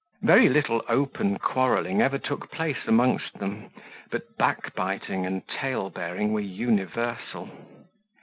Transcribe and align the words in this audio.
Very 0.23 0.49
little 0.49 0.83
open 0.89 1.37
quarrelling 1.37 2.01
ever 2.01 2.17
took 2.17 2.49
place 2.49 2.87
amongst 2.87 3.35
them; 3.37 3.69
but 4.09 4.35
backbiting 4.35 5.27
and 5.27 5.47
talebearing 5.47 6.33
were 6.33 6.39
universal. 6.39 7.51